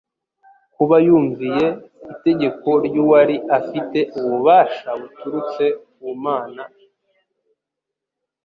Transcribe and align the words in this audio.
kuba 0.75 0.95
yumviye 1.05 1.65
itegeko 2.13 2.69
ry’Uwari 2.85 3.35
afite 3.59 3.99
ububasha 4.19 4.89
buturutse 4.99 5.65
ku 5.95 6.09
Mana 6.23 6.63